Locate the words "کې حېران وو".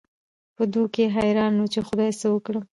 0.93-1.71